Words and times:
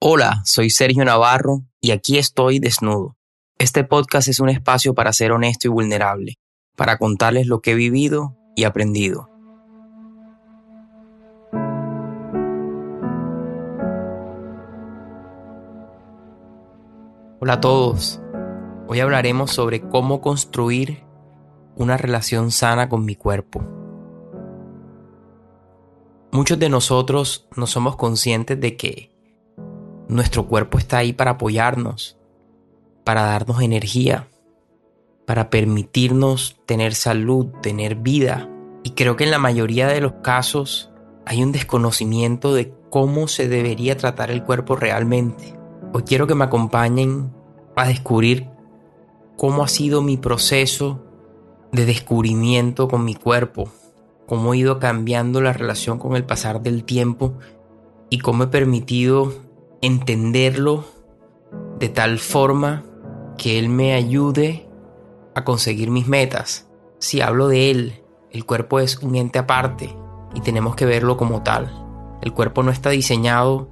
Hola, 0.00 0.42
soy 0.44 0.70
Sergio 0.70 1.04
Navarro 1.04 1.64
y 1.80 1.90
aquí 1.90 2.18
estoy 2.18 2.60
desnudo. 2.60 3.16
Este 3.58 3.82
podcast 3.82 4.28
es 4.28 4.38
un 4.38 4.48
espacio 4.48 4.94
para 4.94 5.12
ser 5.12 5.32
honesto 5.32 5.66
y 5.66 5.70
vulnerable, 5.72 6.34
para 6.76 6.98
contarles 6.98 7.48
lo 7.48 7.62
que 7.62 7.72
he 7.72 7.74
vivido 7.74 8.36
y 8.54 8.62
aprendido. 8.62 9.28
Hola 17.40 17.54
a 17.54 17.60
todos. 17.60 18.20
Hoy 18.86 19.00
hablaremos 19.00 19.50
sobre 19.50 19.80
cómo 19.80 20.20
construir 20.20 21.02
una 21.74 21.96
relación 21.96 22.52
sana 22.52 22.88
con 22.88 23.04
mi 23.04 23.16
cuerpo. 23.16 23.66
Muchos 26.30 26.56
de 26.60 26.68
nosotros 26.68 27.48
no 27.56 27.66
somos 27.66 27.96
conscientes 27.96 28.60
de 28.60 28.76
que 28.76 29.17
nuestro 30.08 30.46
cuerpo 30.46 30.78
está 30.78 30.98
ahí 30.98 31.12
para 31.12 31.32
apoyarnos, 31.32 32.18
para 33.04 33.22
darnos 33.22 33.62
energía, 33.62 34.28
para 35.26 35.50
permitirnos 35.50 36.56
tener 36.66 36.94
salud, 36.94 37.46
tener 37.62 37.96
vida. 37.96 38.48
Y 38.82 38.90
creo 38.90 39.16
que 39.16 39.24
en 39.24 39.30
la 39.30 39.38
mayoría 39.38 39.86
de 39.86 40.00
los 40.00 40.14
casos 40.22 40.90
hay 41.26 41.42
un 41.42 41.52
desconocimiento 41.52 42.54
de 42.54 42.72
cómo 42.90 43.28
se 43.28 43.48
debería 43.48 43.96
tratar 43.98 44.30
el 44.30 44.42
cuerpo 44.42 44.76
realmente. 44.76 45.54
Hoy 45.92 46.02
quiero 46.04 46.26
que 46.26 46.34
me 46.34 46.44
acompañen 46.44 47.30
a 47.76 47.86
descubrir 47.86 48.48
cómo 49.36 49.62
ha 49.62 49.68
sido 49.68 50.00
mi 50.00 50.16
proceso 50.16 51.04
de 51.70 51.84
descubrimiento 51.84 52.88
con 52.88 53.04
mi 53.04 53.14
cuerpo, 53.14 53.70
cómo 54.26 54.54
he 54.54 54.58
ido 54.58 54.78
cambiando 54.78 55.42
la 55.42 55.52
relación 55.52 55.98
con 55.98 56.16
el 56.16 56.24
pasar 56.24 56.62
del 56.62 56.84
tiempo 56.84 57.34
y 58.08 58.18
cómo 58.18 58.44
he 58.44 58.46
permitido 58.46 59.47
entenderlo 59.80 60.84
de 61.78 61.88
tal 61.88 62.18
forma 62.18 62.84
que 63.36 63.58
Él 63.58 63.68
me 63.68 63.94
ayude 63.94 64.68
a 65.34 65.44
conseguir 65.44 65.90
mis 65.90 66.08
metas. 66.08 66.68
Si 66.98 67.20
hablo 67.20 67.48
de 67.48 67.70
Él, 67.70 68.02
el 68.30 68.44
cuerpo 68.44 68.80
es 68.80 68.98
un 68.98 69.14
ente 69.14 69.38
aparte 69.38 69.96
y 70.34 70.40
tenemos 70.40 70.74
que 70.74 70.86
verlo 70.86 71.16
como 71.16 71.42
tal. 71.42 71.86
El 72.20 72.32
cuerpo 72.32 72.62
no 72.62 72.70
está 72.70 72.90
diseñado 72.90 73.70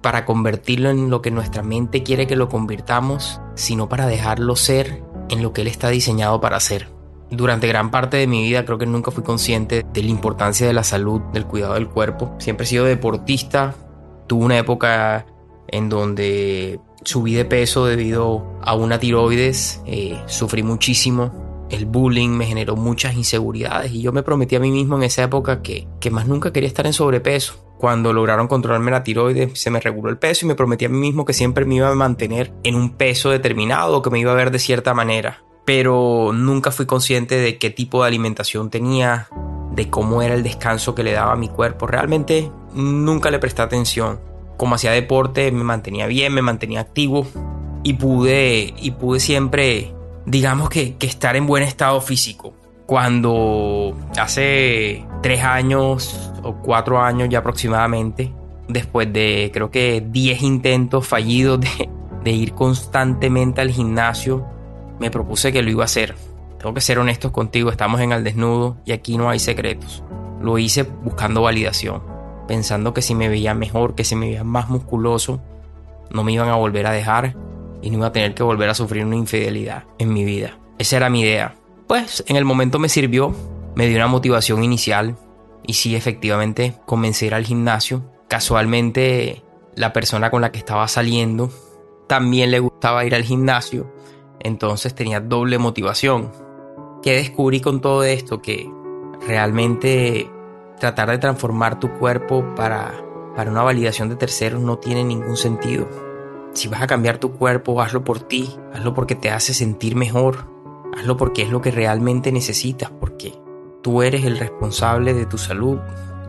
para 0.00 0.24
convertirlo 0.24 0.90
en 0.90 1.10
lo 1.10 1.20
que 1.20 1.32
nuestra 1.32 1.62
mente 1.62 2.04
quiere 2.04 2.26
que 2.28 2.36
lo 2.36 2.48
convirtamos, 2.48 3.40
sino 3.54 3.88
para 3.88 4.06
dejarlo 4.06 4.54
ser 4.54 5.02
en 5.28 5.42
lo 5.42 5.52
que 5.52 5.62
Él 5.62 5.66
está 5.66 5.88
diseñado 5.88 6.40
para 6.40 6.60
ser. 6.60 6.88
Durante 7.30 7.68
gran 7.68 7.90
parte 7.90 8.16
de 8.16 8.26
mi 8.26 8.42
vida 8.42 8.64
creo 8.64 8.78
que 8.78 8.86
nunca 8.86 9.10
fui 9.10 9.22
consciente 9.22 9.84
de 9.92 10.02
la 10.02 10.08
importancia 10.08 10.66
de 10.66 10.72
la 10.72 10.84
salud, 10.84 11.20
del 11.32 11.46
cuidado 11.46 11.74
del 11.74 11.88
cuerpo. 11.88 12.34
Siempre 12.38 12.64
he 12.64 12.68
sido 12.68 12.84
deportista. 12.86 13.74
Tuve 14.26 14.44
una 14.44 14.58
época 14.58 15.26
en 15.68 15.88
donde 15.88 16.80
subí 17.04 17.34
de 17.34 17.44
peso 17.44 17.86
debido 17.86 18.58
a 18.62 18.74
una 18.74 18.98
tiroides, 18.98 19.82
eh, 19.86 20.20
sufrí 20.26 20.62
muchísimo, 20.62 21.66
el 21.70 21.86
bullying 21.86 22.30
me 22.30 22.46
generó 22.46 22.76
muchas 22.76 23.14
inseguridades 23.14 23.92
y 23.92 24.02
yo 24.02 24.12
me 24.12 24.22
prometí 24.22 24.56
a 24.56 24.60
mí 24.60 24.70
mismo 24.70 24.96
en 24.96 25.02
esa 25.02 25.22
época 25.22 25.62
que, 25.62 25.86
que 26.00 26.10
más 26.10 26.26
nunca 26.26 26.52
quería 26.52 26.68
estar 26.68 26.86
en 26.86 26.92
sobrepeso. 26.92 27.64
Cuando 27.78 28.12
lograron 28.12 28.48
controlarme 28.48 28.90
la 28.90 29.04
tiroides, 29.04 29.60
se 29.60 29.70
me 29.70 29.80
reguló 29.80 30.10
el 30.10 30.18
peso 30.18 30.44
y 30.44 30.48
me 30.48 30.54
prometí 30.54 30.86
a 30.86 30.88
mí 30.88 30.98
mismo 30.98 31.24
que 31.24 31.32
siempre 31.32 31.64
me 31.64 31.76
iba 31.76 31.88
a 31.88 31.94
mantener 31.94 32.52
en 32.64 32.74
un 32.74 32.96
peso 32.96 33.30
determinado, 33.30 34.02
que 34.02 34.10
me 34.10 34.18
iba 34.18 34.32
a 34.32 34.36
ver 34.36 34.50
de 34.50 34.58
cierta 34.58 34.94
manera. 34.94 35.44
Pero 35.64 36.32
nunca 36.32 36.72
fui 36.72 36.86
consciente 36.86 37.36
de 37.36 37.58
qué 37.58 37.70
tipo 37.70 38.02
de 38.02 38.08
alimentación 38.08 38.70
tenía, 38.70 39.28
de 39.72 39.90
cómo 39.90 40.22
era 40.22 40.34
el 40.34 40.42
descanso 40.42 40.94
que 40.94 41.04
le 41.04 41.12
daba 41.12 41.34
a 41.34 41.36
mi 41.36 41.48
cuerpo. 41.48 41.86
Realmente 41.86 42.50
nunca 42.72 43.30
le 43.30 43.38
presté 43.38 43.62
atención 43.62 44.18
como 44.58 44.74
hacía 44.74 44.90
deporte, 44.90 45.50
me 45.52 45.64
mantenía 45.64 46.06
bien, 46.06 46.34
me 46.34 46.42
mantenía 46.42 46.80
activo 46.80 47.26
y 47.84 47.94
pude, 47.94 48.74
y 48.76 48.90
pude 48.90 49.20
siempre, 49.20 49.94
digamos 50.26 50.68
que, 50.68 50.96
estar 51.00 51.36
en 51.36 51.46
buen 51.46 51.62
estado 51.62 52.00
físico. 52.02 52.52
Cuando 52.84 53.96
hace 54.18 55.06
tres 55.22 55.44
años 55.44 56.32
o 56.42 56.56
cuatro 56.56 57.00
años 57.00 57.28
ya 57.30 57.38
aproximadamente, 57.38 58.32
después 58.66 59.10
de 59.12 59.50
creo 59.54 59.70
que 59.70 60.04
diez 60.04 60.42
intentos 60.42 61.06
fallidos 61.06 61.60
de, 61.60 61.88
de 62.24 62.32
ir 62.32 62.52
constantemente 62.52 63.60
al 63.60 63.70
gimnasio, 63.70 64.44
me 64.98 65.10
propuse 65.10 65.52
que 65.52 65.62
lo 65.62 65.70
iba 65.70 65.84
a 65.84 65.86
hacer. 65.86 66.16
Tengo 66.58 66.74
que 66.74 66.80
ser 66.80 66.98
honestos 66.98 67.30
contigo, 67.30 67.70
estamos 67.70 68.00
en 68.00 68.10
el 68.10 68.24
desnudo 68.24 68.76
y 68.84 68.90
aquí 68.90 69.16
no 69.16 69.30
hay 69.30 69.38
secretos. 69.38 70.02
Lo 70.42 70.58
hice 70.58 70.82
buscando 70.82 71.42
validación 71.42 72.17
pensando 72.48 72.92
que 72.92 73.02
si 73.02 73.14
me 73.14 73.28
veía 73.28 73.54
mejor, 73.54 73.94
que 73.94 74.02
si 74.02 74.16
me 74.16 74.26
veía 74.26 74.42
más 74.42 74.68
musculoso, 74.70 75.40
no 76.10 76.24
me 76.24 76.32
iban 76.32 76.48
a 76.48 76.56
volver 76.56 76.86
a 76.86 76.90
dejar 76.90 77.36
y 77.82 77.90
no 77.90 77.98
iba 77.98 78.08
a 78.08 78.12
tener 78.12 78.34
que 78.34 78.42
volver 78.42 78.68
a 78.68 78.74
sufrir 78.74 79.04
una 79.04 79.14
infidelidad 79.14 79.84
en 79.98 80.12
mi 80.12 80.24
vida. 80.24 80.58
Esa 80.78 80.96
era 80.96 81.10
mi 81.10 81.20
idea. 81.20 81.54
Pues 81.86 82.24
en 82.26 82.36
el 82.36 82.44
momento 82.44 82.80
me 82.80 82.88
sirvió, 82.88 83.32
me 83.76 83.86
dio 83.86 83.96
una 83.96 84.08
motivación 84.08 84.64
inicial 84.64 85.16
y 85.64 85.74
sí, 85.74 85.94
efectivamente, 85.94 86.74
comencé 86.86 87.26
a 87.26 87.28
ir 87.28 87.34
al 87.34 87.44
gimnasio. 87.44 88.10
Casualmente, 88.26 89.44
la 89.74 89.92
persona 89.92 90.30
con 90.30 90.40
la 90.40 90.50
que 90.50 90.58
estaba 90.58 90.88
saliendo 90.88 91.50
también 92.08 92.50
le 92.50 92.58
gustaba 92.58 93.04
ir 93.04 93.14
al 93.14 93.22
gimnasio, 93.22 93.92
entonces 94.40 94.94
tenía 94.94 95.20
doble 95.20 95.58
motivación. 95.58 96.32
¿Qué 97.02 97.12
descubrí 97.16 97.60
con 97.60 97.80
todo 97.80 98.02
esto? 98.02 98.40
Que 98.40 98.68
realmente 99.26 100.30
tratar 100.78 101.10
de 101.10 101.18
transformar 101.18 101.78
tu 101.78 101.90
cuerpo 101.98 102.54
para, 102.54 102.92
para 103.36 103.50
una 103.50 103.62
validación 103.62 104.08
de 104.08 104.16
terceros 104.16 104.60
no 104.60 104.78
tiene 104.78 105.04
ningún 105.04 105.36
sentido. 105.36 105.88
Si 106.54 106.68
vas 106.68 106.82
a 106.82 106.86
cambiar 106.86 107.18
tu 107.18 107.32
cuerpo, 107.32 107.80
hazlo 107.82 108.04
por 108.04 108.20
ti, 108.20 108.56
hazlo 108.72 108.94
porque 108.94 109.14
te 109.14 109.30
hace 109.30 109.54
sentir 109.54 109.96
mejor, 109.96 110.50
hazlo 110.96 111.16
porque 111.16 111.42
es 111.42 111.50
lo 111.50 111.60
que 111.60 111.70
realmente 111.70 112.32
necesitas, 112.32 112.90
porque 112.90 113.34
tú 113.82 114.02
eres 114.02 114.24
el 114.24 114.38
responsable 114.38 115.14
de 115.14 115.26
tu 115.26 115.38
salud, 115.38 115.78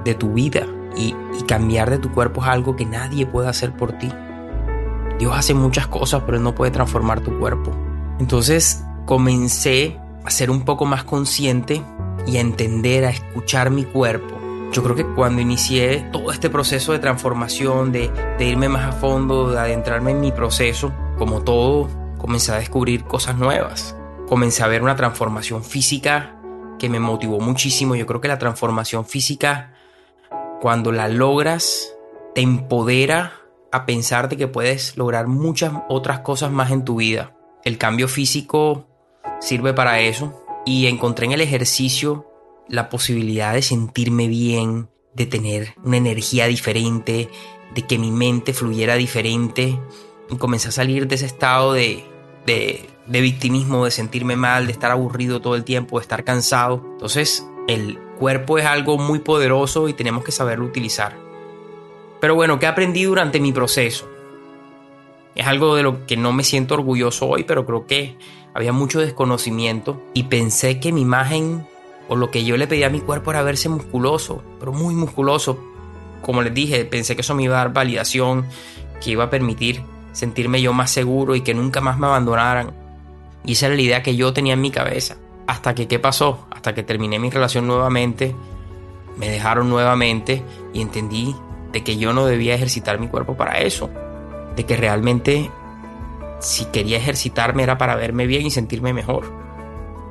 de 0.03 0.13
tu 0.13 0.33
vida, 0.33 0.67
y, 0.95 1.15
cambiar 1.47 1.89
de 1.89 1.97
tu 1.97 2.11
cuerpo 2.11 2.41
es 2.41 2.47
algo 2.47 2.75
que 2.75 2.85
nadie 2.85 3.25
puede 3.25 3.47
hacer 3.47 3.75
por 3.75 3.93
ti. 3.93 4.11
Dios 5.17 5.35
hace 5.35 5.53
muchas 5.53 5.87
cosas, 5.87 6.23
pero 6.25 6.39
no 6.39 6.53
puede 6.53 6.71
transformar 6.71 7.21
tu 7.21 7.39
cuerpo. 7.39 7.71
Entonces 8.19 8.83
comencé 9.05 9.97
a 10.23 10.29
ser 10.29 10.51
un 10.51 10.63
poco 10.63 10.85
más 10.85 11.03
consciente 11.03 11.81
y 12.27 12.37
a 12.37 12.41
entender, 12.41 13.05
a 13.05 13.09
escuchar 13.09 13.71
mi 13.71 13.83
cuerpo 13.83 14.38
yo 14.71 14.83
creo 14.83 14.95
que 14.95 15.05
cuando 15.05 15.41
inicié 15.41 16.07
todo 16.11 16.31
este 16.31 16.49
proceso 16.49 16.91
de 16.91 16.99
transformación, 16.99 17.91
de, 17.91 18.11
irme 18.39 18.69
más 18.69 18.85
a 18.85 18.91
fondo, 18.91 19.49
de 19.49 19.59
adentrarme 19.59 20.11
en 20.11 20.21
mi 20.21 20.31
proceso, 20.31 20.93
como 21.17 21.41
todo, 21.41 21.89
comencé 22.17 22.51
a 22.51 22.57
descubrir 22.57 23.03
cosas 23.03 23.35
nuevas. 23.35 23.95
Comencé 24.27 24.63
a 24.63 24.67
ver 24.67 24.83
una 24.83 24.95
transformación 24.95 25.63
física 25.63 26.35
que 26.77 26.87
me 26.87 26.99
motivó 26.99 27.39
muchísimo. 27.39 27.95
Yo 27.95 28.05
creo 28.05 28.21
que 28.21 28.27
la 28.27 28.37
transformación 28.37 29.05
física, 29.05 29.73
cuando 30.61 30.91
la 30.91 31.07
logras, 31.07 31.95
te 32.35 32.41
empodera 32.41 33.33
a 33.71 33.85
pensar 33.87 34.29
de 34.29 34.37
que 34.37 34.47
puedes 34.47 34.97
lograr 34.97 35.27
muchas 35.27 35.73
otras 35.89 36.19
cosas 36.19 36.51
más 36.51 36.69
en 36.71 36.85
tu 36.85 36.97
vida. 36.97 37.35
El 37.63 37.79
cambio 37.79 38.07
físico 38.07 38.87
sirve 39.41 39.73
para 39.73 39.99
eso 39.99 40.45
y 40.65 40.85
encontré 40.85 41.25
en 41.25 41.31
el 41.31 41.41
ejercicio 41.41 42.28
la 42.69 42.89
posibilidad 42.89 43.53
de 43.53 43.61
sentirme 43.61 44.27
bien, 44.27 44.89
de 45.15 45.25
tener 45.25 45.73
una 45.83 45.97
energía 45.97 46.47
diferente, 46.47 47.29
de 47.73 47.81
que 47.81 47.97
mi 47.97 48.11
mente 48.11 48.53
fluyera 48.53 48.95
diferente. 48.95 49.79
Y 50.29 50.37
comencé 50.37 50.69
a 50.69 50.71
salir 50.71 51.07
de 51.07 51.15
ese 51.15 51.25
estado 51.25 51.73
de, 51.73 52.03
de, 52.45 52.87
de 53.07 53.21
victimismo, 53.21 53.85
de 53.85 53.91
sentirme 53.91 54.35
mal, 54.35 54.67
de 54.67 54.71
estar 54.71 54.91
aburrido 54.91 55.41
todo 55.41 55.55
el 55.55 55.63
tiempo, 55.63 55.97
de 55.97 56.03
estar 56.03 56.23
cansado. 56.23 56.85
Entonces, 56.93 57.45
el 57.67 57.97
cuerpo 58.19 58.57
es 58.57 58.65
algo 58.65 58.97
muy 58.97 59.19
poderoso 59.19 59.89
y 59.89 59.93
tenemos 59.93 60.23
que 60.23 60.31
saberlo 60.31 60.65
utilizar. 60.65 61.17
Pero 62.19 62.35
bueno, 62.35 62.59
¿qué 62.59 62.67
aprendí 62.67 63.03
durante 63.03 63.39
mi 63.39 63.51
proceso? 63.51 64.07
Es 65.35 65.47
algo 65.47 65.75
de 65.75 65.83
lo 65.83 66.05
que 66.05 66.17
no 66.17 66.33
me 66.33 66.43
siento 66.43 66.73
orgulloso 66.73 67.27
hoy, 67.27 67.43
pero 67.45 67.65
creo 67.65 67.87
que 67.87 68.17
había 68.53 68.73
mucho 68.73 68.99
desconocimiento 68.99 70.01
y 70.13 70.23
pensé 70.23 70.79
que 70.79 70.91
mi 70.91 71.01
imagen 71.01 71.65
o 72.09 72.15
lo 72.15 72.31
que 72.31 72.43
yo 72.43 72.57
le 72.57 72.67
pedía 72.67 72.87
a 72.87 72.89
mi 72.89 72.99
cuerpo 72.99 73.31
era 73.31 73.43
verse 73.43 73.69
musculoso, 73.69 74.41
pero 74.59 74.73
muy 74.73 74.95
musculoso. 74.95 75.59
Como 76.21 76.41
les 76.41 76.53
dije, 76.53 76.83
pensé 76.83 77.15
que 77.15 77.21
eso 77.21 77.35
me 77.35 77.43
iba 77.43 77.55
a 77.55 77.59
dar 77.59 77.73
validación, 77.73 78.45
que 78.99 79.11
iba 79.11 79.25
a 79.25 79.29
permitir 79.29 79.83
sentirme 80.11 80.61
yo 80.61 80.73
más 80.73 80.89
seguro 80.89 81.35
y 81.35 81.41
que 81.41 81.53
nunca 81.53 81.81
más 81.81 81.99
me 81.99 82.07
abandonaran. 82.07 82.71
Y 83.45 83.53
esa 83.53 83.67
era 83.67 83.75
la 83.75 83.81
idea 83.81 84.03
que 84.03 84.15
yo 84.15 84.33
tenía 84.33 84.53
en 84.53 84.61
mi 84.61 84.71
cabeza. 84.71 85.17
Hasta 85.45 85.75
que, 85.75 85.87
¿qué 85.87 85.99
pasó? 85.99 86.47
Hasta 86.49 86.73
que 86.73 86.83
terminé 86.83 87.19
mi 87.19 87.29
relación 87.29 87.67
nuevamente, 87.67 88.35
me 89.15 89.29
dejaron 89.29 89.69
nuevamente 89.69 90.43
y 90.73 90.81
entendí 90.81 91.35
de 91.71 91.83
que 91.83 91.97
yo 91.97 92.11
no 92.11 92.25
debía 92.25 92.55
ejercitar 92.55 92.99
mi 92.99 93.07
cuerpo 93.07 93.37
para 93.37 93.59
eso. 93.59 93.89
De 94.55 94.65
que 94.65 94.75
realmente 94.75 95.51
si 96.39 96.65
quería 96.65 96.97
ejercitarme 96.97 97.63
era 97.63 97.77
para 97.77 97.95
verme 97.95 98.25
bien 98.25 98.47
y 98.47 98.51
sentirme 98.51 98.93
mejor 98.93 99.38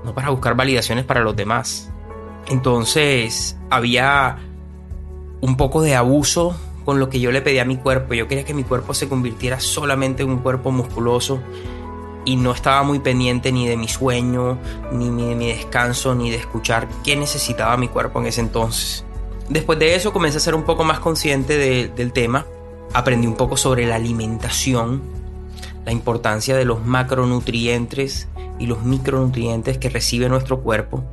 no 0.08 0.14
para 0.14 0.30
buscar 0.30 0.56
validaciones 0.56 1.04
para 1.04 1.20
los 1.20 1.36
demás. 1.36 1.90
Entonces 2.48 3.56
había 3.70 4.38
un 5.40 5.56
poco 5.56 5.82
de 5.82 5.94
abuso 5.94 6.56
con 6.84 6.98
lo 6.98 7.10
que 7.10 7.20
yo 7.20 7.30
le 7.30 7.42
pedí 7.42 7.58
a 7.58 7.66
mi 7.66 7.76
cuerpo. 7.76 8.14
Yo 8.14 8.26
quería 8.26 8.44
que 8.44 8.54
mi 8.54 8.64
cuerpo 8.64 8.94
se 8.94 9.08
convirtiera 9.08 9.60
solamente 9.60 10.22
en 10.22 10.30
un 10.30 10.38
cuerpo 10.38 10.70
musculoso 10.70 11.40
y 12.24 12.36
no 12.36 12.52
estaba 12.52 12.82
muy 12.82 12.98
pendiente 13.00 13.52
ni 13.52 13.68
de 13.68 13.76
mi 13.76 13.88
sueño, 13.88 14.58
ni 14.92 15.06
de 15.06 15.34
mi 15.34 15.48
descanso, 15.48 16.14
ni 16.14 16.30
de 16.30 16.36
escuchar 16.36 16.88
qué 17.04 17.14
necesitaba 17.16 17.76
mi 17.76 17.88
cuerpo 17.88 18.20
en 18.20 18.26
ese 18.26 18.40
entonces. 18.40 19.04
Después 19.48 19.78
de 19.78 19.94
eso 19.94 20.12
comencé 20.12 20.38
a 20.38 20.40
ser 20.40 20.54
un 20.54 20.64
poco 20.64 20.84
más 20.84 21.00
consciente 21.00 21.58
del 21.88 22.12
tema. 22.12 22.46
Aprendí 22.94 23.26
un 23.26 23.36
poco 23.36 23.58
sobre 23.58 23.86
la 23.86 23.96
alimentación, 23.96 25.02
la 25.84 25.92
importancia 25.92 26.56
de 26.56 26.64
los 26.64 26.84
macronutrientes 26.84 28.28
y 28.58 28.66
los 28.66 28.82
micronutrientes 28.82 29.78
que 29.78 29.90
recibe 29.90 30.28
nuestro 30.28 30.60
cuerpo. 30.60 31.04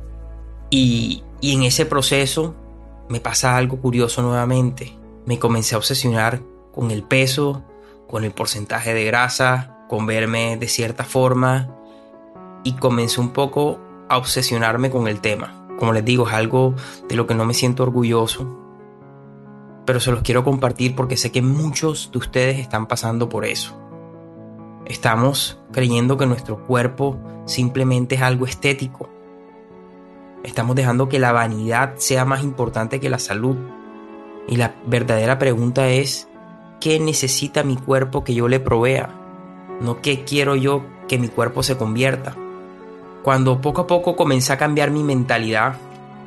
Y, 0.70 1.22
y 1.40 1.54
en 1.54 1.62
ese 1.62 1.86
proceso 1.86 2.54
me 3.08 3.20
pasa 3.20 3.56
algo 3.56 3.78
curioso 3.78 4.22
nuevamente. 4.22 4.96
Me 5.26 5.38
comencé 5.38 5.74
a 5.74 5.78
obsesionar 5.78 6.40
con 6.72 6.90
el 6.90 7.02
peso, 7.02 7.62
con 8.08 8.24
el 8.24 8.32
porcentaje 8.32 8.94
de 8.94 9.04
grasa, 9.04 9.76
con 9.88 10.06
verme 10.06 10.56
de 10.56 10.68
cierta 10.68 11.04
forma 11.04 11.68
y 12.64 12.72
comencé 12.74 13.20
un 13.20 13.30
poco 13.30 13.78
a 14.08 14.18
obsesionarme 14.18 14.90
con 14.90 15.08
el 15.08 15.20
tema. 15.20 15.66
Como 15.78 15.92
les 15.92 16.04
digo, 16.04 16.28
es 16.28 16.34
algo 16.34 16.74
de 17.08 17.16
lo 17.16 17.26
que 17.26 17.34
no 17.34 17.44
me 17.44 17.54
siento 17.54 17.82
orgulloso, 17.82 18.48
pero 19.84 20.00
se 20.00 20.10
los 20.10 20.22
quiero 20.22 20.42
compartir 20.42 20.96
porque 20.96 21.16
sé 21.16 21.30
que 21.30 21.42
muchos 21.42 22.10
de 22.12 22.18
ustedes 22.18 22.58
están 22.58 22.86
pasando 22.86 23.28
por 23.28 23.44
eso. 23.44 23.78
Estamos 24.86 25.58
creyendo 25.72 26.16
que 26.16 26.26
nuestro 26.26 26.64
cuerpo 26.64 27.18
simplemente 27.44 28.14
es 28.14 28.22
algo 28.22 28.46
estético. 28.46 29.08
Estamos 30.44 30.76
dejando 30.76 31.08
que 31.08 31.18
la 31.18 31.32
vanidad 31.32 31.94
sea 31.96 32.24
más 32.24 32.44
importante 32.44 33.00
que 33.00 33.10
la 33.10 33.18
salud. 33.18 33.56
Y 34.46 34.56
la 34.56 34.76
verdadera 34.86 35.40
pregunta 35.40 35.88
es, 35.88 36.28
¿qué 36.80 37.00
necesita 37.00 37.64
mi 37.64 37.76
cuerpo 37.76 38.22
que 38.22 38.34
yo 38.34 38.46
le 38.46 38.60
provea? 38.60 39.10
No 39.80 40.00
qué 40.00 40.22
quiero 40.24 40.54
yo 40.54 40.84
que 41.08 41.18
mi 41.18 41.28
cuerpo 41.28 41.64
se 41.64 41.76
convierta. 41.76 42.36
Cuando 43.24 43.60
poco 43.60 43.82
a 43.82 43.86
poco 43.88 44.14
comencé 44.14 44.52
a 44.52 44.58
cambiar 44.58 44.92
mi 44.92 45.02
mentalidad 45.02 45.74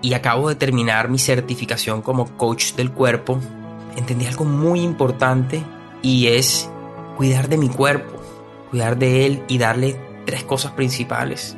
y 0.02 0.16
acabo 0.16 0.50
de 0.50 0.56
terminar 0.56 1.08
mi 1.08 1.18
certificación 1.18 2.02
como 2.02 2.26
coach 2.36 2.74
del 2.74 2.92
cuerpo, 2.92 3.40
entendí 3.96 4.26
algo 4.26 4.44
muy 4.44 4.82
importante 4.82 5.64
y 6.02 6.28
es 6.28 6.70
cuidar 7.16 7.48
de 7.48 7.58
mi 7.58 7.70
cuerpo, 7.70 8.19
cuidar 8.70 8.98
de 8.98 9.26
él 9.26 9.44
y 9.48 9.58
darle 9.58 10.00
tres 10.26 10.44
cosas 10.44 10.72
principales. 10.74 11.56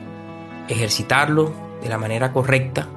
Ejercitarlo 0.68 1.54
de 1.82 1.90
la 1.90 1.98
manera 1.98 2.32
correcta, 2.32 2.88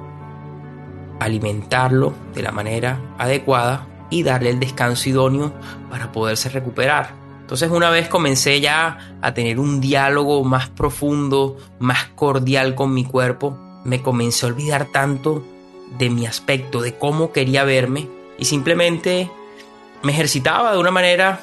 alimentarlo 1.19 2.13
de 2.33 2.43
la 2.43 2.51
manera 2.51 2.99
adecuada 3.17 3.87
y 4.09 4.23
darle 4.23 4.51
el 4.51 4.59
descanso 4.59 5.09
idóneo 5.09 5.53
para 5.89 6.11
poderse 6.11 6.49
recuperar. 6.49 7.13
Entonces 7.41 7.69
una 7.69 7.89
vez 7.89 8.07
comencé 8.07 8.59
ya 8.61 9.17
a 9.21 9.33
tener 9.33 9.59
un 9.59 9.81
diálogo 9.81 10.43
más 10.43 10.69
profundo, 10.69 11.57
más 11.79 12.05
cordial 12.15 12.75
con 12.75 12.93
mi 12.93 13.05
cuerpo, 13.05 13.57
me 13.83 14.01
comencé 14.01 14.45
a 14.45 14.49
olvidar 14.49 14.85
tanto 14.85 15.45
de 15.97 16.09
mi 16.09 16.25
aspecto, 16.25 16.81
de 16.81 16.95
cómo 16.95 17.31
quería 17.31 17.63
verme 17.63 18.07
y 18.37 18.45
simplemente 18.45 19.29
me 20.01 20.11
ejercitaba 20.11 20.71
de 20.71 20.79
una 20.79 20.91
manera, 20.91 21.39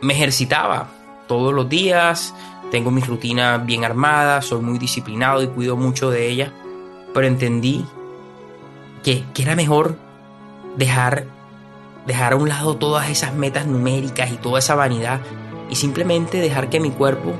me 0.00 0.14
ejercitaba 0.14 0.88
todos 1.26 1.52
los 1.52 1.68
días, 1.68 2.34
tengo 2.70 2.90
mi 2.90 3.00
rutina 3.00 3.58
bien 3.58 3.84
armada, 3.84 4.42
soy 4.42 4.60
muy 4.60 4.78
disciplinado 4.78 5.42
y 5.42 5.48
cuido 5.48 5.76
mucho 5.76 6.10
de 6.10 6.28
ella, 6.28 6.52
pero 7.14 7.26
entendí 7.26 7.84
que, 9.02 9.24
que 9.34 9.42
era 9.42 9.56
mejor 9.56 9.96
dejar 10.76 11.26
dejar 12.06 12.32
a 12.32 12.36
un 12.36 12.48
lado 12.48 12.76
todas 12.76 13.10
esas 13.10 13.34
metas 13.34 13.66
numéricas 13.66 14.30
y 14.30 14.36
toda 14.36 14.60
esa 14.60 14.74
vanidad 14.74 15.20
y 15.68 15.74
simplemente 15.74 16.38
dejar 16.38 16.70
que 16.70 16.80
mi 16.80 16.90
cuerpo, 16.90 17.32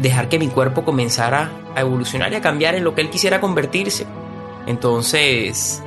dejar 0.00 0.28
que 0.28 0.38
mi 0.38 0.48
cuerpo 0.48 0.84
comenzara 0.84 1.50
a 1.74 1.80
evolucionar 1.80 2.32
y 2.32 2.36
a 2.36 2.40
cambiar 2.40 2.74
en 2.74 2.84
lo 2.84 2.94
que 2.94 3.00
él 3.00 3.10
quisiera 3.10 3.40
convertirse. 3.40 4.06
Entonces, 4.66 5.82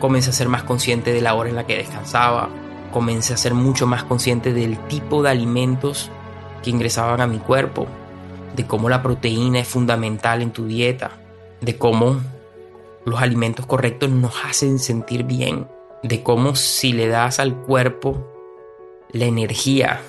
comencé 0.00 0.30
a 0.30 0.32
ser 0.32 0.48
más 0.48 0.64
consciente 0.64 1.12
de 1.12 1.20
la 1.20 1.34
hora 1.34 1.48
en 1.48 1.56
la 1.56 1.66
que 1.66 1.76
descansaba, 1.76 2.48
comencé 2.92 3.34
a 3.34 3.36
ser 3.36 3.54
mucho 3.54 3.86
más 3.86 4.02
consciente 4.04 4.52
del 4.52 4.78
tipo 4.88 5.22
de 5.22 5.30
alimentos 5.30 6.10
que 6.64 6.70
ingresaban 6.70 7.20
a 7.20 7.26
mi 7.26 7.38
cuerpo, 7.38 7.86
de 8.56 8.66
cómo 8.66 8.88
la 8.88 9.02
proteína 9.02 9.60
es 9.60 9.68
fundamental 9.68 10.40
en 10.40 10.50
tu 10.50 10.64
dieta, 10.64 11.12
de 11.60 11.76
cómo 11.76 12.20
los 13.04 13.20
alimentos 13.20 13.66
correctos 13.66 14.08
nos 14.10 14.32
hacen 14.44 14.78
sentir 14.78 15.24
bien, 15.24 15.68
de 16.02 16.22
cómo 16.22 16.56
si 16.56 16.92
le 16.92 17.06
das 17.06 17.38
al 17.38 17.54
cuerpo 17.54 18.26
la 19.10 19.26
energía, 19.26 20.00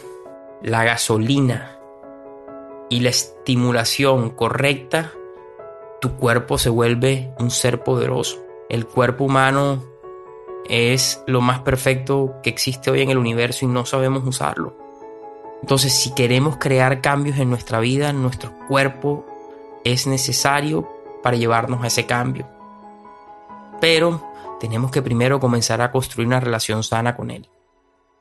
la 0.62 0.86
gasolina 0.86 1.78
y 2.90 3.02
la 3.02 3.10
estimulación 3.10 4.30
correcta, 4.30 5.12
tu 6.00 6.16
cuerpo 6.16 6.58
se 6.58 6.70
vuelve 6.70 7.34
un 7.38 7.52
ser 7.52 7.84
poderoso. 7.84 8.44
El 8.70 8.88
cuerpo 8.88 9.26
humano 9.26 9.84
es 10.70 11.22
lo 11.28 11.42
más 11.42 11.60
perfecto 11.60 12.36
que 12.42 12.50
existe 12.50 12.92
hoy 12.92 13.02
en 13.02 13.10
el 13.10 13.18
universo 13.18 13.66
y 13.66 13.68
no 13.68 13.86
sabemos 13.86 14.24
usarlo. 14.26 14.85
Entonces, 15.66 15.94
si 15.94 16.14
queremos 16.14 16.58
crear 16.58 17.02
cambios 17.02 17.40
en 17.40 17.50
nuestra 17.50 17.80
vida, 17.80 18.14
nuestro 18.14 18.56
cuerpo 18.68 19.26
es 19.84 20.06
necesario 20.06 20.88
para 21.24 21.38
llevarnos 21.38 21.84
a 21.84 21.88
ese 21.88 22.06
cambio. 22.06 22.48
Pero 23.82 24.24
tenemos 24.60 24.92
que 24.92 25.02
primero 25.02 25.40
comenzar 25.40 25.82
a 25.82 25.92
construir 25.92 26.28
una 26.28 26.40
relación 26.40 26.84
sana 26.84 27.16
con 27.16 27.32
Él. 27.32 27.50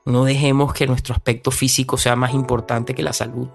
No 0.05 0.25
dejemos 0.25 0.73
que 0.73 0.87
nuestro 0.87 1.13
aspecto 1.13 1.51
físico 1.51 1.99
sea 1.99 2.15
más 2.15 2.33
importante 2.33 2.95
que 2.95 3.03
la 3.03 3.13
salud. 3.13 3.47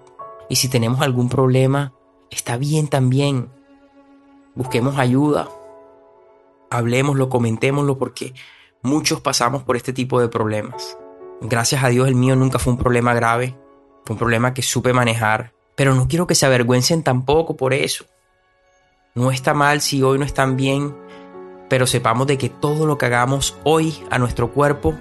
Y 0.49 0.55
si 0.55 0.69
tenemos 0.69 1.01
algún 1.01 1.29
problema, 1.29 1.93
está 2.31 2.57
bien 2.59 2.87
también. 2.87 3.51
Busquemos 4.55 4.99
ayuda. 4.99 5.49
Hablemoslo, 6.71 7.29
comentémoslo 7.29 7.99
porque 7.99 8.35
muchos 8.83 9.21
pasamos 9.21 9.65
por 9.65 9.75
este 9.75 9.93
tipo 9.93 10.21
de 10.21 10.29
problemas. 10.29 10.97
Gracias 11.41 11.83
a 11.83 11.89
Dios 11.89 12.07
el 12.07 12.15
mío 12.15 12.37
nunca 12.37 12.61
fue 12.61 12.73
un 12.73 12.79
problema 12.79 13.15
grave. 13.15 13.57
Un 14.11 14.19
problema 14.19 14.53
que 14.53 14.61
supe 14.61 14.93
manejar. 14.93 15.53
Pero 15.75 15.95
no 15.95 16.07
quiero 16.07 16.27
que 16.27 16.35
se 16.35 16.45
avergüencen 16.45 17.03
tampoco 17.03 17.57
por 17.57 17.73
eso. 17.73 18.05
No 19.15 19.31
está 19.31 19.55
mal 19.55 19.81
si 19.81 20.03
hoy 20.03 20.19
no 20.19 20.27
están 20.27 20.57
bien 20.59 20.95
pero 21.71 21.87
sepamos 21.87 22.27
de 22.27 22.37
que 22.37 22.49
todo 22.49 22.85
lo 22.85 22.99
que 22.99 23.07
hagamos 23.07 23.57
hoy 23.63 23.97
a 24.11 24.19
nuestro 24.19 24.51
cuerpo 24.51 24.99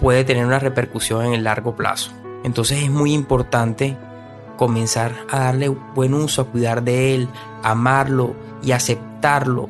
puede 0.00 0.24
tener 0.24 0.44
una 0.44 0.58
repercusión 0.58 1.24
en 1.24 1.34
el 1.34 1.44
largo 1.44 1.76
plazo. 1.76 2.10
Entonces 2.42 2.82
es 2.82 2.90
muy 2.90 3.14
importante 3.14 3.96
comenzar 4.56 5.14
a 5.30 5.38
darle 5.38 5.68
buen 5.68 6.12
uso, 6.12 6.42
a 6.42 6.46
cuidar 6.46 6.82
de 6.82 7.14
él, 7.14 7.28
amarlo 7.62 8.34
y 8.60 8.72
aceptarlo. 8.72 9.68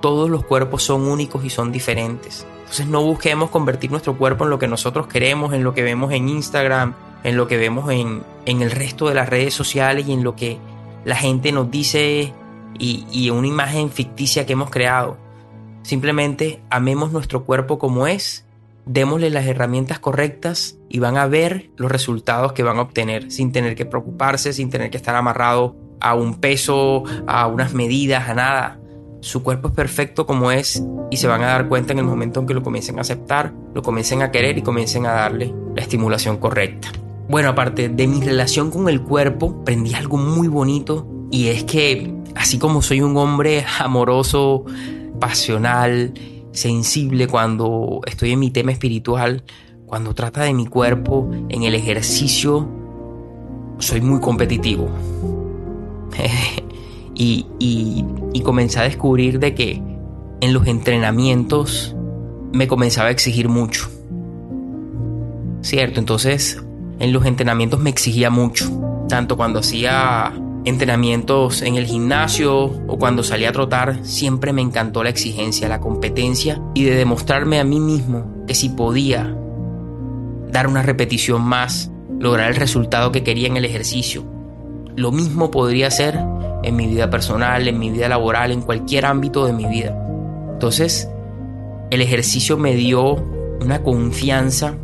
Todos 0.00 0.30
los 0.30 0.44
cuerpos 0.44 0.84
son 0.84 1.02
únicos 1.08 1.44
y 1.44 1.50
son 1.50 1.72
diferentes. 1.72 2.46
Entonces 2.60 2.86
no 2.86 3.02
busquemos 3.02 3.50
convertir 3.50 3.90
nuestro 3.90 4.16
cuerpo 4.16 4.44
en 4.44 4.50
lo 4.50 4.60
que 4.60 4.68
nosotros 4.68 5.08
queremos, 5.08 5.52
en 5.52 5.64
lo 5.64 5.74
que 5.74 5.82
vemos 5.82 6.12
en 6.12 6.28
Instagram, 6.28 6.94
en 7.26 7.36
lo 7.36 7.48
que 7.48 7.56
vemos 7.56 7.90
en, 7.90 8.22
en 8.44 8.62
el 8.62 8.70
resto 8.70 9.08
de 9.08 9.14
las 9.14 9.28
redes 9.28 9.52
sociales 9.52 10.06
y 10.06 10.12
en 10.12 10.22
lo 10.22 10.36
que 10.36 10.58
la 11.04 11.16
gente 11.16 11.50
nos 11.50 11.68
dice 11.72 12.32
y, 12.78 13.04
y 13.10 13.30
una 13.30 13.48
imagen 13.48 13.90
ficticia 13.90 14.46
que 14.46 14.52
hemos 14.52 14.70
creado. 14.70 15.18
Simplemente 15.82 16.62
amemos 16.70 17.10
nuestro 17.10 17.44
cuerpo 17.44 17.80
como 17.80 18.06
es, 18.06 18.46
démosle 18.84 19.30
las 19.30 19.44
herramientas 19.46 19.98
correctas 19.98 20.78
y 20.88 21.00
van 21.00 21.16
a 21.16 21.26
ver 21.26 21.70
los 21.76 21.90
resultados 21.90 22.52
que 22.52 22.62
van 22.62 22.78
a 22.78 22.82
obtener 22.82 23.32
sin 23.32 23.50
tener 23.50 23.74
que 23.74 23.86
preocuparse, 23.86 24.52
sin 24.52 24.70
tener 24.70 24.90
que 24.90 24.96
estar 24.96 25.16
amarrado 25.16 25.74
a 26.00 26.14
un 26.14 26.36
peso, 26.36 27.02
a 27.26 27.48
unas 27.48 27.74
medidas, 27.74 28.28
a 28.28 28.34
nada. 28.34 28.78
Su 29.20 29.42
cuerpo 29.42 29.68
es 29.68 29.74
perfecto 29.74 30.26
como 30.26 30.52
es 30.52 30.80
y 31.10 31.16
se 31.16 31.26
van 31.26 31.42
a 31.42 31.46
dar 31.46 31.66
cuenta 31.66 31.92
en 31.92 31.98
el 31.98 32.04
momento 32.04 32.38
en 32.38 32.46
que 32.46 32.54
lo 32.54 32.62
comiencen 32.62 32.98
a 32.98 33.00
aceptar, 33.00 33.52
lo 33.74 33.82
comiencen 33.82 34.22
a 34.22 34.30
querer 34.30 34.56
y 34.58 34.62
comiencen 34.62 35.06
a 35.06 35.12
darle 35.12 35.52
la 35.74 35.82
estimulación 35.82 36.36
correcta. 36.36 36.92
Bueno, 37.28 37.48
aparte 37.48 37.88
de 37.88 38.06
mi 38.06 38.20
relación 38.20 38.70
con 38.70 38.88
el 38.88 39.02
cuerpo, 39.02 39.58
aprendí 39.62 39.94
algo 39.94 40.16
muy 40.16 40.46
bonito 40.46 41.06
y 41.30 41.48
es 41.48 41.64
que 41.64 42.14
así 42.36 42.58
como 42.58 42.82
soy 42.82 43.00
un 43.00 43.16
hombre 43.16 43.64
amoroso, 43.80 44.64
pasional, 45.18 46.14
sensible 46.52 47.26
cuando 47.26 48.00
estoy 48.06 48.32
en 48.32 48.38
mi 48.38 48.50
tema 48.50 48.72
espiritual, 48.72 49.42
cuando 49.86 50.14
trata 50.14 50.42
de 50.42 50.52
mi 50.52 50.66
cuerpo, 50.66 51.30
en 51.48 51.62
el 51.62 51.74
ejercicio, 51.74 52.68
soy 53.78 54.00
muy 54.00 54.20
competitivo. 54.20 54.88
y, 57.14 57.46
y, 57.58 58.40
comencé 58.40 58.78
a 58.78 58.82
descubrir 58.84 59.38
de 59.38 59.54
que 59.54 59.82
en 60.40 60.52
los 60.52 60.66
entrenamientos 60.66 61.96
me 62.52 62.68
comenzaba 62.68 63.08
a 63.08 63.10
exigir 63.10 63.48
mucho. 63.48 63.90
¿Cierto? 65.62 65.98
Entonces, 65.98 66.62
en 66.98 67.12
los 67.12 67.26
entrenamientos 67.26 67.80
me 67.80 67.90
exigía 67.90 68.30
mucho. 68.30 68.70
Tanto 69.08 69.36
cuando 69.36 69.60
hacía 69.60 70.32
entrenamientos 70.64 71.62
en 71.62 71.76
el 71.76 71.86
gimnasio 71.86 72.64
o 72.64 72.98
cuando 72.98 73.22
salí 73.22 73.44
a 73.44 73.52
trotar, 73.52 74.04
siempre 74.04 74.52
me 74.52 74.62
encantó 74.62 75.04
la 75.04 75.10
exigencia, 75.10 75.68
la 75.68 75.80
competencia 75.80 76.60
y 76.74 76.84
de 76.84 76.96
demostrarme 76.96 77.60
a 77.60 77.64
mí 77.64 77.78
mismo 77.78 78.44
que 78.46 78.54
si 78.54 78.70
podía 78.70 79.36
dar 80.50 80.66
una 80.66 80.82
repetición 80.82 81.42
más, 81.42 81.90
lograr 82.18 82.50
el 82.50 82.56
resultado 82.56 83.12
que 83.12 83.22
quería 83.22 83.46
en 83.46 83.56
el 83.56 83.64
ejercicio. 83.64 84.24
Lo 84.96 85.12
mismo 85.12 85.50
podría 85.50 85.90
ser 85.90 86.18
en 86.62 86.74
mi 86.74 86.86
vida 86.86 87.10
personal, 87.10 87.68
en 87.68 87.78
mi 87.78 87.90
vida 87.90 88.08
laboral, 88.08 88.50
en 88.50 88.62
cualquier 88.62 89.06
ámbito 89.06 89.46
de 89.46 89.52
mi 89.52 89.66
vida. 89.66 89.96
Entonces, 90.52 91.08
el 91.90 92.00
ejercicio 92.00 92.56
me 92.56 92.74
dio 92.74 93.22
una 93.60 93.82
confianza 93.82 94.74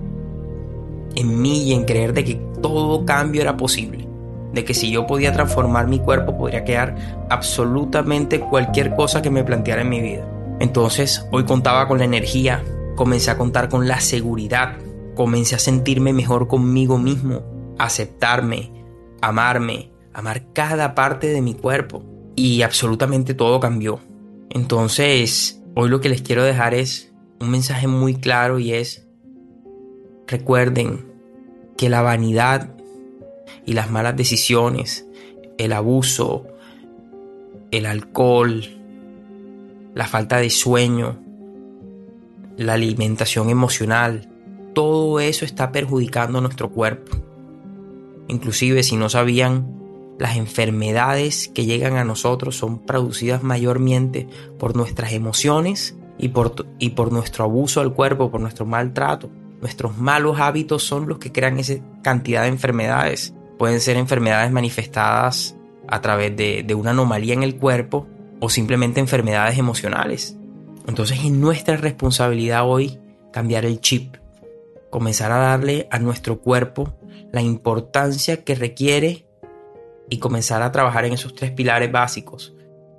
en 1.16 1.40
mí 1.40 1.64
y 1.64 1.72
en 1.72 1.84
creer 1.84 2.12
de 2.12 2.24
que 2.24 2.34
todo 2.60 3.04
cambio 3.04 3.42
era 3.42 3.56
posible, 3.56 4.08
de 4.52 4.64
que 4.64 4.74
si 4.74 4.90
yo 4.90 5.06
podía 5.06 5.32
transformar 5.32 5.86
mi 5.86 5.98
cuerpo 5.98 6.36
podría 6.36 6.64
quedar 6.64 7.26
absolutamente 7.30 8.40
cualquier 8.40 8.94
cosa 8.94 9.22
que 9.22 9.30
me 9.30 9.44
planteara 9.44 9.82
en 9.82 9.88
mi 9.88 10.00
vida. 10.00 10.28
Entonces, 10.60 11.26
hoy 11.32 11.44
contaba 11.44 11.88
con 11.88 11.98
la 11.98 12.04
energía, 12.04 12.62
comencé 12.96 13.30
a 13.30 13.38
contar 13.38 13.68
con 13.68 13.88
la 13.88 14.00
seguridad, 14.00 14.76
comencé 15.14 15.54
a 15.54 15.58
sentirme 15.58 16.12
mejor 16.12 16.48
conmigo 16.48 16.98
mismo, 16.98 17.42
aceptarme, 17.78 18.72
amarme, 19.20 19.90
amar 20.12 20.52
cada 20.52 20.94
parte 20.94 21.28
de 21.28 21.42
mi 21.42 21.54
cuerpo 21.54 22.04
y 22.36 22.62
absolutamente 22.62 23.34
todo 23.34 23.60
cambió. 23.60 24.00
Entonces, 24.50 25.62
hoy 25.74 25.88
lo 25.88 26.00
que 26.00 26.08
les 26.08 26.22
quiero 26.22 26.44
dejar 26.44 26.74
es 26.74 27.12
un 27.40 27.50
mensaje 27.50 27.88
muy 27.88 28.14
claro 28.14 28.58
y 28.58 28.72
es, 28.72 29.08
recuerden 30.26 31.12
que 31.76 31.88
la 31.88 32.02
vanidad 32.02 32.74
y 33.66 33.72
las 33.72 33.90
malas 33.90 34.16
decisiones, 34.16 35.06
el 35.58 35.72
abuso, 35.72 36.46
el 37.70 37.86
alcohol, 37.86 38.64
la 39.94 40.06
falta 40.06 40.38
de 40.38 40.50
sueño, 40.50 41.18
la 42.56 42.74
alimentación 42.74 43.50
emocional, 43.50 44.28
todo 44.74 45.20
eso 45.20 45.44
está 45.44 45.72
perjudicando 45.72 46.40
nuestro 46.40 46.70
cuerpo. 46.70 47.16
Inclusive 48.28 48.82
si 48.82 48.96
no 48.96 49.08
sabían, 49.08 49.82
las 50.18 50.36
enfermedades 50.36 51.48
que 51.48 51.64
llegan 51.64 51.96
a 51.96 52.04
nosotros 52.04 52.56
son 52.56 52.80
producidas 52.80 53.42
mayormente 53.42 54.28
por 54.58 54.76
nuestras 54.76 55.12
emociones 55.12 55.96
y 56.18 56.28
por, 56.28 56.66
y 56.78 56.90
por 56.90 57.12
nuestro 57.12 57.44
abuso 57.44 57.80
al 57.80 57.92
cuerpo, 57.92 58.30
por 58.30 58.40
nuestro 58.40 58.64
maltrato. 58.64 59.30
Nuestros 59.62 59.96
malos 59.96 60.40
hábitos 60.40 60.82
son 60.82 61.08
los 61.08 61.18
que 61.18 61.30
crean 61.30 61.58
esa 61.60 61.74
cantidad 62.02 62.42
de 62.42 62.48
enfermedades. 62.48 63.32
Pueden 63.58 63.80
ser 63.80 63.96
enfermedades 63.96 64.50
manifestadas 64.50 65.56
a 65.86 66.00
través 66.00 66.36
de, 66.36 66.64
de 66.64 66.74
una 66.74 66.90
anomalía 66.90 67.32
en 67.32 67.44
el 67.44 67.56
cuerpo 67.56 68.08
o 68.40 68.50
simplemente 68.50 68.98
enfermedades 68.98 69.56
emocionales. 69.58 70.36
Entonces 70.88 71.20
es 71.24 71.30
nuestra 71.30 71.76
responsabilidad 71.76 72.68
hoy 72.68 72.98
cambiar 73.32 73.64
el 73.64 73.80
chip, 73.80 74.16
comenzar 74.90 75.30
a 75.30 75.38
darle 75.38 75.86
a 75.92 76.00
nuestro 76.00 76.40
cuerpo 76.40 76.98
la 77.30 77.40
importancia 77.40 78.42
que 78.42 78.56
requiere 78.56 79.26
y 80.10 80.18
comenzar 80.18 80.60
a 80.62 80.72
trabajar 80.72 81.04
en 81.04 81.12
esos 81.12 81.36
tres 81.36 81.52
pilares 81.52 81.92
básicos. 81.92 82.52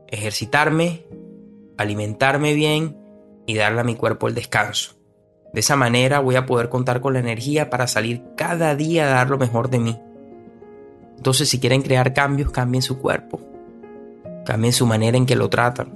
Ejercitarme, 0.07 1.05
alimentarme 1.77 2.53
bien 2.53 2.97
y 3.45 3.55
darle 3.55 3.81
a 3.81 3.83
mi 3.83 3.95
cuerpo 3.95 4.29
el 4.29 4.35
descanso. 4.35 5.02
De 5.53 5.59
esa 5.59 5.75
manera 5.75 6.19
voy 6.19 6.35
a 6.35 6.45
poder 6.45 6.69
contar 6.69 6.99
con 6.99 7.13
la 7.13 7.19
energía 7.19 7.69
para 7.69 7.87
salir 7.87 8.23
cada 8.35 8.75
día 8.75 9.05
a 9.05 9.15
dar 9.15 9.29
lo 9.29 9.37
mejor 9.37 9.69
de 9.69 9.79
mí. 9.79 9.99
Entonces 11.15 11.47
si 11.47 11.59
quieren 11.59 11.83
crear 11.83 12.13
cambios, 12.13 12.51
cambien 12.51 12.81
su 12.81 12.97
cuerpo. 12.97 13.39
Cambien 14.45 14.73
su 14.73 14.85
manera 14.85 15.15
en 15.15 15.25
que 15.25 15.35
lo 15.35 15.49
tratan. 15.49 15.93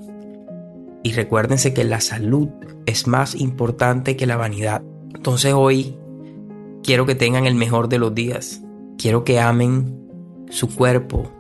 Y 1.04 1.14
recuérdense 1.14 1.74
que 1.74 1.84
la 1.84 2.02
salud 2.02 2.50
es 2.86 3.08
más 3.08 3.36
importante 3.36 4.16
que 4.16 4.28
la 4.28 4.38
vanidad. 4.38 4.84
Entonces 5.14 5.54
hoy 5.54 5.98
quiero 6.84 7.06
que 7.06 7.16
tengan 7.16 7.48
el 7.48 7.56
mejor 7.56 7.90
de 7.90 7.98
los 7.98 8.14
días. 8.14 8.62
Quiero 8.98 9.24
que 9.24 9.40
amen 9.40 10.46
su 10.50 10.74
cuerpo, 10.74 11.32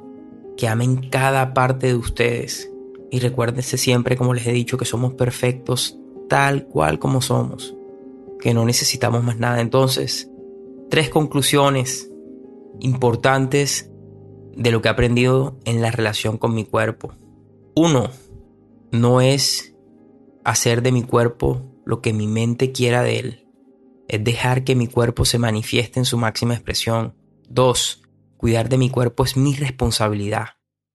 que 0.57 0.67
amen 0.67 1.09
cada 1.09 1.53
parte 1.53 1.87
de 1.87 1.95
ustedes. 1.95 2.69
Y 3.11 3.19
recuérdense 3.19 3.77
siempre, 3.77 4.17
como 4.17 4.33
les 4.33 4.47
he 4.47 4.51
dicho, 4.51 4.77
que 4.77 4.85
somos 4.85 5.13
perfectos 5.13 5.97
tal 6.27 6.65
cual 6.65 6.99
como 6.99 7.21
somos, 7.21 7.76
que 8.47 8.53
no 8.53 8.63
necesitamos 8.63 9.25
más 9.25 9.37
nada. 9.39 9.59
Entonces, 9.59 10.31
tres 10.89 11.09
conclusiones 11.09 12.09
importantes 12.79 13.91
de 14.55 14.71
lo 14.71 14.81
que 14.81 14.87
he 14.87 14.91
aprendido 14.91 15.59
en 15.65 15.81
la 15.81 15.91
relación 15.91 16.37
con 16.37 16.55
mi 16.55 16.63
cuerpo. 16.63 17.13
Uno, 17.75 18.09
no 18.93 19.19
es 19.19 19.75
hacer 20.45 20.81
de 20.81 20.93
mi 20.93 21.03
cuerpo 21.03 21.61
lo 21.85 21.99
que 21.99 22.13
mi 22.13 22.25
mente 22.25 22.71
quiera 22.71 23.03
de 23.03 23.19
él, 23.19 23.47
es 24.07 24.23
dejar 24.23 24.63
que 24.63 24.75
mi 24.75 24.87
cuerpo 24.87 25.25
se 25.25 25.39
manifieste 25.39 25.99
en 25.99 26.05
su 26.05 26.17
máxima 26.17 26.53
expresión. 26.53 27.15
Dos, 27.49 28.01
Cuidar 28.37 28.69
de 28.69 28.77
mi 28.77 28.89
cuerpo 28.89 29.25
es 29.25 29.35
mi 29.35 29.55
responsabilidad. 29.55 30.51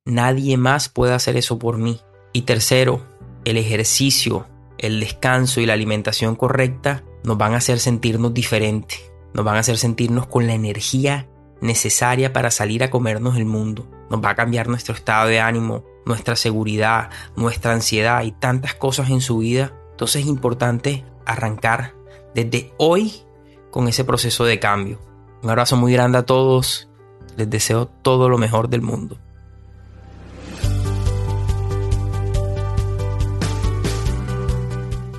Nadie 0.07 0.57
más 0.57 0.89
puede 0.89 1.13
hacer 1.13 1.37
eso 1.37 1.59
por 1.59 1.77
mí. 1.77 2.01
Y 2.33 2.43
tercero, 2.43 3.07
el 3.45 3.59
ejercicio, 3.59 4.47
el 4.79 5.01
descanso 5.01 5.61
y 5.61 5.67
la 5.67 5.75
alimentación 5.75 6.35
correcta 6.35 7.05
nos 7.25 7.39
van 7.39 7.55
a 7.55 7.59
hacer 7.59 7.79
sentirnos 7.79 8.35
diferentes. 8.35 9.01
Nos 9.35 9.45
van 9.45 9.57
a 9.57 9.61
hacer 9.61 9.79
sentirnos 9.79 10.27
con 10.27 10.47
la 10.47 10.55
energía 10.55 11.29
necesaria 11.61 12.33
para 12.33 12.51
salir 12.51 12.83
a 12.83 12.91
comernos 12.91 13.37
el 13.37 13.45
mundo. 13.45 13.89
Nos 14.11 14.23
va 14.23 14.31
a 14.31 14.35
cambiar 14.35 14.69
nuestro 14.69 14.95
estado 14.95 15.29
de 15.29 15.41
ánimo, 15.41 15.85
nuestra 16.05 16.37
seguridad, 16.37 17.11
nuestra 17.37 17.73
ansiedad 17.73 18.23
y 18.25 18.33
tantas 18.33 18.75
cosas 18.75 19.11
en 19.11 19.21
su 19.21 19.39
vida. 19.39 19.73
Entonces 19.93 20.23
es 20.23 20.29
importante 20.29 21.05
arrancar 21.25 21.95
desde 22.35 22.73
hoy 22.79 23.23
con 23.71 23.89
ese 23.89 24.05
proceso 24.05 24.45
de 24.45 24.59
cambio. 24.59 25.01
Un 25.43 25.51
abrazo 25.51 25.77
muy 25.77 25.93
grande 25.93 26.19
a 26.19 26.27
todos 26.27 26.89
les 27.37 27.49
deseo 27.49 27.87
todo 27.87 28.29
lo 28.29 28.39
mejor 28.39 28.69
del 28.69 28.83
mundo. 28.83 29.19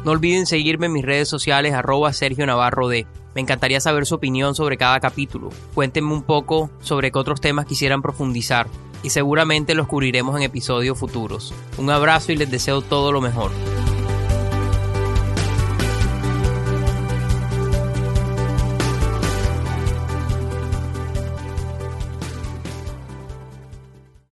No 0.05 0.11
olviden 0.11 0.45
seguirme 0.45 0.87
en 0.87 0.93
mis 0.93 1.05
redes 1.05 1.29
sociales 1.29 1.73
arroba 1.73 2.11
Sergio 2.11 2.45
Navarro 2.45 2.89
D. 2.89 3.07
Me 3.35 3.41
encantaría 3.41 3.79
saber 3.79 4.05
su 4.05 4.15
opinión 4.15 4.53
sobre 4.53 4.77
cada 4.77 4.99
capítulo. 4.99 5.49
Cuéntenme 5.73 6.13
un 6.13 6.23
poco 6.23 6.69
sobre 6.81 7.11
qué 7.11 7.19
otros 7.19 7.39
temas 7.39 7.65
quisieran 7.65 8.01
profundizar 8.01 8.67
y 9.01 9.11
seguramente 9.11 9.75
los 9.75 9.87
cubriremos 9.87 10.35
en 10.35 10.43
episodios 10.43 10.99
futuros. 10.99 11.53
Un 11.77 11.89
abrazo 11.89 12.31
y 12.31 12.35
les 12.35 12.51
deseo 12.51 12.81
todo 12.81 13.11
lo 13.11 13.21
mejor. 13.21 13.51